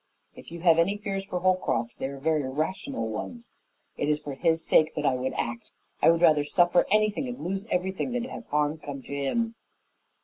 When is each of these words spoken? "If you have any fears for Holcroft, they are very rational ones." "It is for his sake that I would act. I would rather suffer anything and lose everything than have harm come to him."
"If 0.33 0.51
you 0.51 0.61
have 0.61 0.79
any 0.79 0.97
fears 0.97 1.25
for 1.27 1.41
Holcroft, 1.41 1.99
they 1.99 2.07
are 2.07 2.17
very 2.17 2.41
rational 2.49 3.07
ones." 3.07 3.51
"It 3.97 4.09
is 4.09 4.19
for 4.19 4.33
his 4.33 4.65
sake 4.65 4.95
that 4.95 5.05
I 5.05 5.13
would 5.15 5.33
act. 5.33 5.73
I 6.01 6.09
would 6.09 6.23
rather 6.23 6.43
suffer 6.43 6.87
anything 6.89 7.27
and 7.27 7.39
lose 7.39 7.67
everything 7.69 8.11
than 8.13 8.23
have 8.23 8.47
harm 8.47 8.79
come 8.79 9.03
to 9.03 9.13
him." 9.13 9.53